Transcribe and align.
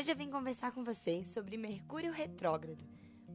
Hoje 0.00 0.12
eu 0.12 0.16
vim 0.16 0.30
conversar 0.30 0.72
com 0.72 0.82
vocês 0.82 1.26
sobre 1.26 1.58
Mercúrio 1.58 2.10
retrógrado. 2.10 2.82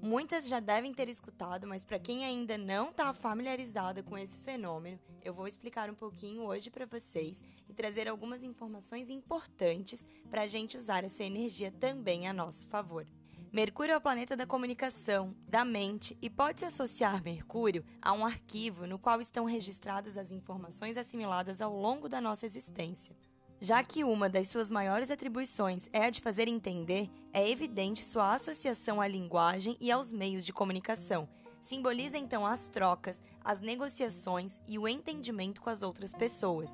Muitas 0.01 0.47
já 0.47 0.59
devem 0.59 0.91
ter 0.91 1.07
escutado, 1.07 1.68
mas 1.68 1.86
para 1.86 1.99
quem 1.99 2.25
ainda 2.25 2.57
não 2.57 2.89
está 2.89 3.13
familiarizada 3.13 4.02
com 4.02 4.18
esse 4.18 4.39
fenômeno, 4.39 4.99
eu 5.23 5.31
vou 5.31 5.46
explicar 5.46 5.91
um 5.91 5.93
pouquinho 5.93 6.41
hoje 6.41 6.71
para 6.71 6.88
vocês 6.88 7.43
e 7.70 7.73
trazer 7.75 8.07
algumas 8.07 8.41
informações 8.41 9.11
importantes 9.11 10.04
para 10.28 10.41
a 10.41 10.47
gente 10.47 10.75
usar 10.75 11.04
essa 11.04 11.23
energia 11.23 11.71
também 11.71 12.28
a 12.28 12.33
nosso 12.33 12.66
favor. 12.66 13.05
Mercúrio 13.54 13.93
é 13.93 13.97
o 13.97 14.02
planeta 14.02 14.36
da 14.36 14.47
comunicação, 14.47 15.36
da 15.47 15.63
mente 15.63 16.18
e 16.20 16.32
pode-se 16.32 16.66
associar 16.66 17.23
Mercúrio 17.23 17.86
a 18.02 18.11
um 18.11 18.25
arquivo 18.25 18.88
no 18.88 18.97
qual 18.97 19.21
estão 19.21 19.45
registradas 19.45 20.18
as 20.18 20.32
informações 20.32 20.97
assimiladas 20.97 21.61
ao 21.61 21.79
longo 21.79 22.09
da 22.09 22.20
nossa 22.20 22.43
existência. 22.43 23.16
Já 23.59 23.81
que 23.83 24.03
uma 24.03 24.29
das 24.29 24.49
suas 24.49 24.69
maiores 24.69 25.09
atribuições 25.09 25.87
é 25.93 26.05
a 26.05 26.09
de 26.09 26.21
fazer 26.21 26.47
entender, 26.47 27.09
é 27.32 27.50
evidente 27.50 28.05
sua 28.05 28.33
associação 28.33 29.00
à 29.00 29.07
linguagem 29.07 29.77
e 29.79 29.91
aos 29.91 30.11
meios 30.11 30.46
de 30.46 30.51
comunicação. 30.51 31.27
Simboliza 31.61 32.17
então 32.17 32.45
as 32.45 32.67
trocas, 32.67 33.23
as 33.44 33.61
negociações 33.61 34.61
e 34.67 34.77
o 34.77 34.88
entendimento 34.88 35.61
com 35.61 35.69
as 35.69 35.83
outras 35.83 36.13
pessoas. 36.13 36.69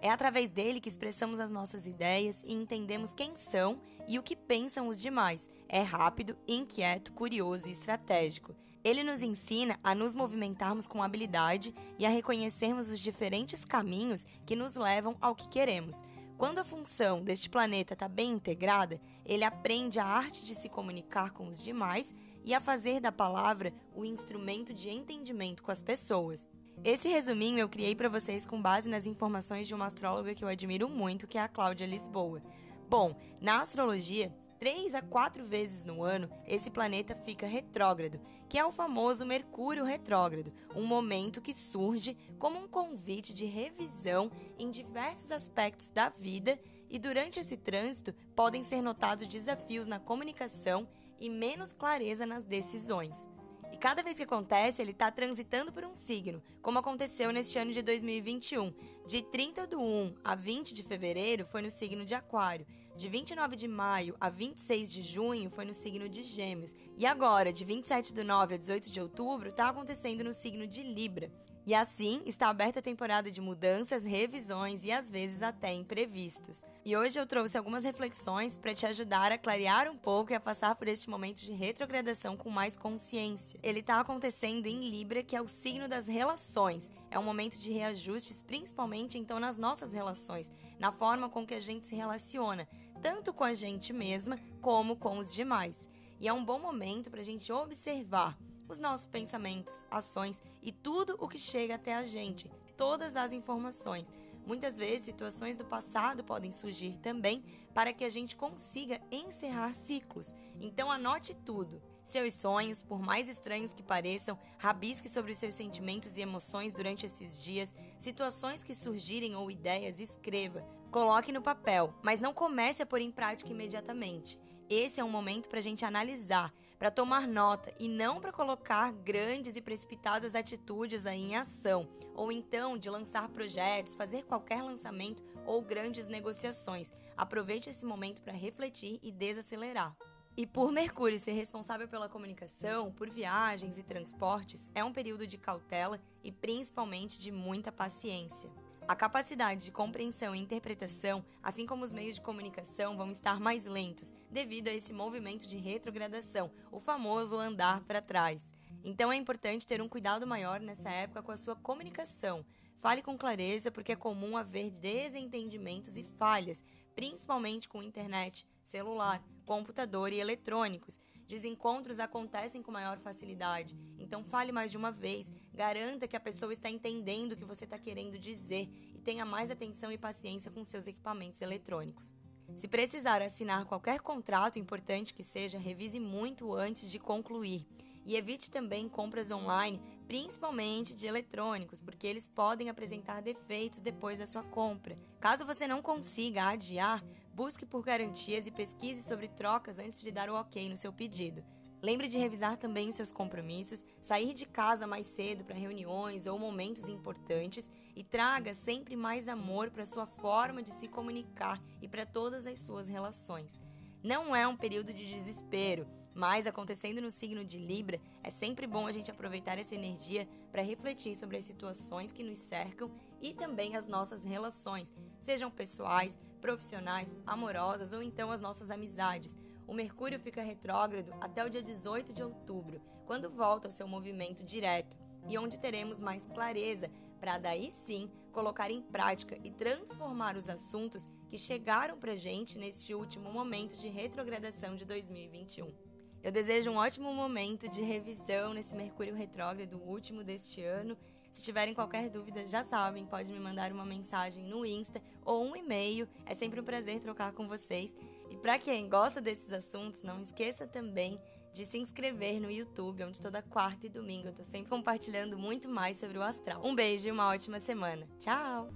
É 0.00 0.10
através 0.10 0.50
dele 0.50 0.80
que 0.80 0.88
expressamos 0.88 1.38
as 1.38 1.50
nossas 1.50 1.86
ideias 1.86 2.42
e 2.42 2.52
entendemos 2.52 3.14
quem 3.14 3.36
são 3.36 3.80
e 4.08 4.18
o 4.18 4.22
que 4.22 4.34
pensam 4.34 4.88
os 4.88 5.00
demais. 5.00 5.48
É 5.68 5.82
rápido, 5.82 6.36
inquieto, 6.48 7.12
curioso 7.12 7.68
e 7.68 7.72
estratégico. 7.72 8.56
Ele 8.84 9.02
nos 9.02 9.22
ensina 9.22 9.80
a 9.82 9.94
nos 9.94 10.14
movimentarmos 10.14 10.86
com 10.86 11.02
habilidade 11.02 11.74
e 11.98 12.04
a 12.04 12.10
reconhecermos 12.10 12.90
os 12.90 13.00
diferentes 13.00 13.64
caminhos 13.64 14.26
que 14.44 14.54
nos 14.54 14.76
levam 14.76 15.16
ao 15.22 15.34
que 15.34 15.48
queremos. 15.48 16.04
Quando 16.36 16.58
a 16.58 16.64
função 16.64 17.22
deste 17.22 17.48
planeta 17.48 17.94
está 17.94 18.06
bem 18.06 18.32
integrada, 18.32 19.00
ele 19.24 19.42
aprende 19.42 19.98
a 19.98 20.04
arte 20.04 20.44
de 20.44 20.54
se 20.54 20.68
comunicar 20.68 21.30
com 21.30 21.48
os 21.48 21.62
demais 21.62 22.14
e 22.44 22.52
a 22.52 22.60
fazer 22.60 23.00
da 23.00 23.10
palavra 23.10 23.72
o 23.94 24.04
instrumento 24.04 24.74
de 24.74 24.90
entendimento 24.90 25.62
com 25.62 25.70
as 25.70 25.80
pessoas. 25.80 26.50
Esse 26.82 27.08
resuminho 27.08 27.60
eu 27.60 27.68
criei 27.68 27.94
para 27.94 28.10
vocês 28.10 28.44
com 28.44 28.60
base 28.60 28.90
nas 28.90 29.06
informações 29.06 29.66
de 29.66 29.74
uma 29.74 29.86
astróloga 29.86 30.34
que 30.34 30.44
eu 30.44 30.48
admiro 30.48 30.88
muito, 30.90 31.26
que 31.26 31.38
é 31.38 31.40
a 31.40 31.48
Cláudia 31.48 31.86
Lisboa. 31.86 32.42
Bom, 32.90 33.16
na 33.40 33.60
astrologia, 33.60 34.30
três 34.64 34.94
a 34.94 35.02
quatro 35.02 35.44
vezes 35.44 35.84
no 35.84 36.02
ano, 36.02 36.26
esse 36.46 36.70
planeta 36.70 37.14
fica 37.14 37.46
retrógrado, 37.46 38.18
que 38.48 38.58
é 38.58 38.64
o 38.64 38.72
famoso 38.72 39.26
Mercúrio 39.26 39.84
retrógrado, 39.84 40.54
um 40.74 40.86
momento 40.86 41.42
que 41.42 41.52
surge 41.52 42.16
como 42.38 42.58
um 42.58 42.66
convite 42.66 43.34
de 43.34 43.44
revisão 43.44 44.32
em 44.58 44.70
diversos 44.70 45.30
aspectos 45.30 45.90
da 45.90 46.08
vida 46.08 46.58
e 46.88 46.98
durante 46.98 47.38
esse 47.38 47.58
trânsito 47.58 48.14
podem 48.34 48.62
ser 48.62 48.80
notados 48.80 49.28
desafios 49.28 49.86
na 49.86 50.00
comunicação 50.00 50.88
e 51.20 51.28
menos 51.28 51.74
clareza 51.74 52.24
nas 52.24 52.42
decisões. 52.42 53.28
E 53.70 53.76
cada 53.76 54.02
vez 54.02 54.16
que 54.16 54.22
acontece, 54.22 54.80
ele 54.80 54.92
está 54.92 55.10
transitando 55.10 55.74
por 55.74 55.84
um 55.84 55.94
signo, 55.94 56.42
como 56.62 56.78
aconteceu 56.78 57.30
neste 57.32 57.58
ano 57.58 57.70
de 57.70 57.82
2021. 57.82 58.72
De 59.04 59.20
30 59.20 59.66
do 59.66 59.78
1 59.78 60.14
a 60.24 60.34
20 60.34 60.72
de 60.72 60.82
fevereiro 60.82 61.44
foi 61.44 61.60
no 61.60 61.68
signo 61.68 62.04
de 62.04 62.14
Aquário. 62.14 62.66
De 62.96 63.08
29 63.08 63.56
de 63.56 63.66
maio 63.66 64.14
a 64.20 64.30
26 64.30 64.92
de 64.92 65.02
junho 65.02 65.50
foi 65.50 65.64
no 65.64 65.74
signo 65.74 66.08
de 66.08 66.22
Gêmeos. 66.22 66.76
E 66.96 67.04
agora, 67.04 67.52
de 67.52 67.64
27 67.64 68.14
do 68.14 68.22
9 68.22 68.54
a 68.54 68.56
18 68.56 68.88
de 68.88 69.00
outubro, 69.00 69.48
está 69.48 69.68
acontecendo 69.68 70.22
no 70.22 70.32
signo 70.32 70.64
de 70.64 70.80
Libra. 70.82 71.32
E 71.66 71.74
assim 71.74 72.20
está 72.26 72.50
aberta 72.50 72.80
a 72.80 72.82
temporada 72.82 73.30
de 73.30 73.40
mudanças, 73.40 74.04
revisões 74.04 74.84
e 74.84 74.92
às 74.92 75.10
vezes 75.10 75.42
até 75.42 75.72
imprevistos. 75.72 76.62
E 76.84 76.94
hoje 76.94 77.18
eu 77.18 77.26
trouxe 77.26 77.56
algumas 77.56 77.84
reflexões 77.84 78.54
para 78.54 78.74
te 78.74 78.84
ajudar 78.84 79.32
a 79.32 79.38
clarear 79.38 79.90
um 79.90 79.96
pouco 79.96 80.32
e 80.32 80.34
a 80.34 80.40
passar 80.40 80.74
por 80.74 80.86
este 80.88 81.08
momento 81.08 81.40
de 81.40 81.52
retrogradação 81.52 82.36
com 82.36 82.50
mais 82.50 82.76
consciência. 82.76 83.58
Ele 83.62 83.80
está 83.80 83.98
acontecendo 83.98 84.66
em 84.66 84.90
Libra, 84.90 85.22
que 85.22 85.34
é 85.34 85.40
o 85.40 85.48
signo 85.48 85.88
das 85.88 86.06
relações. 86.06 86.92
É 87.10 87.18
um 87.18 87.24
momento 87.24 87.56
de 87.56 87.72
reajustes, 87.72 88.42
principalmente 88.42 89.16
então 89.16 89.40
nas 89.40 89.56
nossas 89.56 89.94
relações, 89.94 90.52
na 90.78 90.92
forma 90.92 91.30
com 91.30 91.46
que 91.46 91.54
a 91.54 91.60
gente 91.60 91.86
se 91.86 91.96
relaciona, 91.96 92.68
tanto 93.04 93.34
com 93.34 93.44
a 93.44 93.52
gente 93.52 93.92
mesma 93.92 94.40
como 94.62 94.96
com 94.96 95.18
os 95.18 95.34
demais. 95.34 95.90
E 96.18 96.26
é 96.26 96.32
um 96.32 96.42
bom 96.42 96.58
momento 96.58 97.10
para 97.10 97.20
a 97.20 97.24
gente 97.24 97.52
observar 97.52 98.34
os 98.66 98.78
nossos 98.78 99.06
pensamentos, 99.06 99.84
ações 99.90 100.42
e 100.62 100.72
tudo 100.72 101.14
o 101.20 101.28
que 101.28 101.38
chega 101.38 101.74
até 101.74 101.94
a 101.94 102.02
gente, 102.02 102.50
todas 102.78 103.14
as 103.14 103.34
informações. 103.34 104.10
Muitas 104.46 104.78
vezes, 104.78 105.04
situações 105.04 105.54
do 105.54 105.66
passado 105.66 106.24
podem 106.24 106.50
surgir 106.50 106.96
também 107.02 107.44
para 107.74 107.92
que 107.92 108.06
a 108.06 108.08
gente 108.08 108.36
consiga 108.36 108.98
encerrar 109.12 109.74
ciclos. 109.74 110.34
Então, 110.58 110.90
anote 110.90 111.34
tudo. 111.44 111.82
Seus 112.02 112.32
sonhos, 112.32 112.82
por 112.82 113.00
mais 113.00 113.28
estranhos 113.28 113.74
que 113.74 113.82
pareçam, 113.82 114.38
rabisque 114.56 115.10
sobre 115.10 115.32
os 115.32 115.38
seus 115.38 115.52
sentimentos 115.52 116.16
e 116.16 116.22
emoções 116.22 116.72
durante 116.72 117.04
esses 117.04 117.42
dias, 117.42 117.74
situações 117.98 118.64
que 118.64 118.74
surgirem 118.74 119.36
ou 119.36 119.50
ideias, 119.50 120.00
escreva. 120.00 120.66
Coloque 120.94 121.32
no 121.32 121.42
papel, 121.42 121.92
mas 122.04 122.20
não 122.20 122.32
comece 122.32 122.80
a 122.80 122.86
pôr 122.86 123.00
em 123.00 123.10
prática 123.10 123.50
imediatamente. 123.50 124.38
Esse 124.70 125.00
é 125.00 125.04
um 125.04 125.10
momento 125.10 125.48
para 125.48 125.58
a 125.58 125.60
gente 125.60 125.84
analisar, 125.84 126.54
para 126.78 126.88
tomar 126.88 127.26
nota 127.26 127.74
e 127.80 127.88
não 127.88 128.20
para 128.20 128.30
colocar 128.30 128.92
grandes 128.92 129.56
e 129.56 129.60
precipitadas 129.60 130.36
atitudes 130.36 131.04
aí 131.04 131.20
em 131.20 131.34
ação, 131.34 131.88
ou 132.14 132.30
então 132.30 132.78
de 132.78 132.88
lançar 132.88 133.28
projetos, 133.28 133.96
fazer 133.96 134.22
qualquer 134.22 134.62
lançamento 134.62 135.24
ou 135.44 135.60
grandes 135.60 136.06
negociações. 136.06 136.92
Aproveite 137.16 137.68
esse 137.68 137.84
momento 137.84 138.22
para 138.22 138.32
refletir 138.32 139.00
e 139.02 139.10
desacelerar. 139.10 139.96
E 140.36 140.46
por 140.46 140.70
Mercúrio 140.70 141.18
ser 141.18 141.32
responsável 141.32 141.88
pela 141.88 142.08
comunicação, 142.08 142.92
por 142.92 143.10
viagens 143.10 143.80
e 143.80 143.82
transportes, 143.82 144.70
é 144.72 144.84
um 144.84 144.92
período 144.92 145.26
de 145.26 145.38
cautela 145.38 146.00
e 146.22 146.30
principalmente 146.30 147.20
de 147.20 147.32
muita 147.32 147.72
paciência. 147.72 148.48
A 148.86 148.94
capacidade 148.94 149.64
de 149.64 149.72
compreensão 149.72 150.34
e 150.34 150.38
interpretação, 150.38 151.24
assim 151.42 151.64
como 151.64 151.82
os 151.82 151.92
meios 151.92 152.16
de 152.16 152.20
comunicação, 152.20 152.98
vão 152.98 153.10
estar 153.10 153.40
mais 153.40 153.64
lentos 153.64 154.12
devido 154.30 154.68
a 154.68 154.74
esse 154.74 154.92
movimento 154.92 155.46
de 155.46 155.56
retrogradação, 155.56 156.50
o 156.70 156.78
famoso 156.78 157.34
andar 157.36 157.80
para 157.84 158.02
trás. 158.02 158.52
Então 158.84 159.10
é 159.10 159.16
importante 159.16 159.66
ter 159.66 159.80
um 159.80 159.88
cuidado 159.88 160.26
maior 160.26 160.60
nessa 160.60 160.90
época 160.90 161.22
com 161.22 161.32
a 161.32 161.36
sua 161.36 161.56
comunicação. 161.56 162.44
Fale 162.76 163.00
com 163.00 163.16
clareza, 163.16 163.70
porque 163.70 163.92
é 163.92 163.96
comum 163.96 164.36
haver 164.36 164.70
desentendimentos 164.70 165.96
e 165.96 166.02
falhas, 166.02 166.62
principalmente 166.94 167.66
com 167.70 167.82
internet, 167.82 168.46
celular, 168.62 169.24
computador 169.46 170.12
e 170.12 170.20
eletrônicos. 170.20 170.98
Desencontros 171.26 171.98
acontecem 171.98 172.62
com 172.62 172.70
maior 172.70 172.98
facilidade, 172.98 173.76
então 173.98 174.22
fale 174.22 174.52
mais 174.52 174.70
de 174.70 174.76
uma 174.76 174.90
vez, 174.90 175.32
garanta 175.52 176.06
que 176.06 176.16
a 176.16 176.20
pessoa 176.20 176.52
está 176.52 176.68
entendendo 176.68 177.32
o 177.32 177.36
que 177.36 177.44
você 177.44 177.64
está 177.64 177.78
querendo 177.78 178.18
dizer 178.18 178.68
e 178.94 179.00
tenha 179.00 179.24
mais 179.24 179.50
atenção 179.50 179.90
e 179.90 179.98
paciência 179.98 180.50
com 180.50 180.62
seus 180.62 180.86
equipamentos 180.86 181.40
eletrônicos. 181.40 182.14
Se 182.54 182.68
precisar 182.68 183.22
assinar 183.22 183.64
qualquer 183.64 184.00
contrato 184.00 184.58
importante 184.58 185.14
que 185.14 185.24
seja, 185.24 185.58
revise 185.58 185.98
muito 185.98 186.54
antes 186.54 186.90
de 186.90 186.98
concluir. 186.98 187.66
E 188.06 188.16
evite 188.16 188.50
também 188.50 188.86
compras 188.86 189.30
online, 189.30 189.80
principalmente 190.06 190.94
de 190.94 191.06
eletrônicos, 191.06 191.80
porque 191.80 192.06
eles 192.06 192.28
podem 192.28 192.68
apresentar 192.68 193.22
defeitos 193.22 193.80
depois 193.80 194.18
da 194.18 194.26
sua 194.26 194.42
compra. 194.42 194.96
Caso 195.18 195.46
você 195.46 195.66
não 195.66 195.80
consiga 195.80 196.50
adiar, 196.50 197.02
busque 197.34 197.66
por 197.66 197.82
garantias 197.82 198.46
e 198.46 198.50
pesquise 198.50 199.02
sobre 199.02 199.26
trocas 199.26 199.78
antes 199.78 200.00
de 200.00 200.12
dar 200.12 200.30
o 200.30 200.34
ok 200.34 200.68
no 200.68 200.76
seu 200.76 200.92
pedido. 200.92 201.44
Lembre 201.82 202.08
de 202.08 202.16
revisar 202.16 202.56
também 202.56 202.88
os 202.88 202.94
seus 202.94 203.12
compromissos, 203.12 203.84
sair 204.00 204.32
de 204.32 204.46
casa 204.46 204.86
mais 204.86 205.06
cedo 205.06 205.44
para 205.44 205.56
reuniões 205.56 206.26
ou 206.26 206.38
momentos 206.38 206.88
importantes 206.88 207.70
e 207.94 208.02
traga 208.02 208.54
sempre 208.54 208.96
mais 208.96 209.28
amor 209.28 209.70
para 209.70 209.84
sua 209.84 210.06
forma 210.06 210.62
de 210.62 210.72
se 210.72 210.88
comunicar 210.88 211.60
e 211.82 211.88
para 211.88 212.06
todas 212.06 212.46
as 212.46 212.60
suas 212.60 212.88
relações. 212.88 213.60
Não 214.02 214.34
é 214.34 214.46
um 214.46 214.56
período 214.56 214.94
de 214.94 215.04
desespero, 215.04 215.86
mas 216.14 216.46
acontecendo 216.46 217.00
no 217.00 217.10
signo 217.10 217.44
de 217.44 217.58
Libra, 217.58 218.00
é 218.22 218.30
sempre 218.30 218.66
bom 218.66 218.86
a 218.86 218.92
gente 218.92 219.10
aproveitar 219.10 219.58
essa 219.58 219.74
energia 219.74 220.28
para 220.52 220.62
refletir 220.62 221.16
sobre 221.16 221.36
as 221.36 221.44
situações 221.44 222.12
que 222.12 222.22
nos 222.22 222.38
cercam 222.38 222.90
e 223.20 223.34
também 223.34 223.76
as 223.76 223.86
nossas 223.86 224.24
relações, 224.24 224.92
sejam 225.18 225.50
pessoais, 225.50 226.18
profissionais, 226.40 227.18
amorosas 227.26 227.92
ou 227.92 228.02
então 228.02 228.30
as 228.30 228.40
nossas 228.40 228.70
amizades 228.70 229.36
o 229.66 229.72
Mercúrio 229.72 230.20
fica 230.20 230.42
retrógrado 230.42 231.12
até 231.20 231.44
o 231.44 231.48
dia 231.48 231.62
18 231.62 232.12
de 232.12 232.22
outubro, 232.22 232.80
quando 233.06 233.30
volta 233.30 233.68
ao 233.68 233.72
seu 233.72 233.88
movimento 233.88 234.44
direto, 234.44 234.96
e 235.26 235.38
onde 235.38 235.58
teremos 235.58 236.00
mais 236.00 236.26
clareza 236.26 236.90
para 237.18 237.38
daí 237.38 237.70
sim 237.70 238.10
colocar 238.30 238.70
em 238.70 238.82
prática 238.82 239.38
e 239.42 239.50
transformar 239.50 240.36
os 240.36 240.50
assuntos 240.50 241.08
que 241.30 241.38
chegaram 241.38 241.96
para 241.96 242.14
gente 242.14 242.58
neste 242.58 242.94
último 242.94 243.32
momento 243.32 243.74
de 243.76 243.88
retrogradação 243.88 244.76
de 244.76 244.84
2021. 244.84 245.93
Eu 246.24 246.32
desejo 246.32 246.70
um 246.70 246.76
ótimo 246.76 247.12
momento 247.12 247.68
de 247.68 247.82
revisão 247.82 248.54
nesse 248.54 248.74
Mercúrio 248.74 249.14
retrógrado, 249.14 249.76
último 249.86 250.24
deste 250.24 250.62
ano. 250.62 250.96
Se 251.30 251.42
tiverem 251.42 251.74
qualquer 251.74 252.08
dúvida, 252.08 252.46
já 252.46 252.64
sabem, 252.64 253.04
pode 253.04 253.30
me 253.30 253.38
mandar 253.38 253.70
uma 253.70 253.84
mensagem 253.84 254.42
no 254.42 254.64
Insta 254.64 255.02
ou 255.22 255.44
um 255.44 255.54
e-mail. 255.54 256.08
É 256.24 256.32
sempre 256.32 256.58
um 256.58 256.64
prazer 256.64 256.98
trocar 256.98 257.32
com 257.32 257.46
vocês. 257.46 257.94
E 258.30 258.36
para 258.36 258.58
quem 258.58 258.88
gosta 258.88 259.20
desses 259.20 259.52
assuntos, 259.52 260.02
não 260.02 260.18
esqueça 260.22 260.66
também 260.66 261.20
de 261.52 261.66
se 261.66 261.76
inscrever 261.76 262.40
no 262.40 262.50
YouTube, 262.50 263.04
onde 263.04 263.20
toda 263.20 263.42
quarta 263.42 263.86
e 263.86 263.90
domingo 263.90 264.28
eu 264.28 264.32
tô 264.32 264.42
sempre 264.42 264.70
compartilhando 264.70 265.36
muito 265.36 265.68
mais 265.68 265.98
sobre 265.98 266.16
o 266.16 266.22
astral. 266.22 266.62
Um 266.64 266.74
beijo 266.74 267.06
e 267.06 267.12
uma 267.12 267.28
ótima 267.28 267.60
semana. 267.60 268.08
Tchau! 268.18 268.70